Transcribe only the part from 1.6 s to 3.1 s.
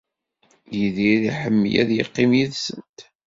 ad yeqqim yid-sent.